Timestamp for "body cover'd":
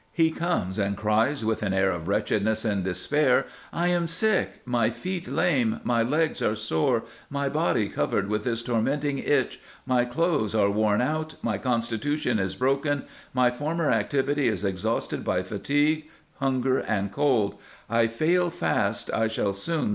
7.49-8.27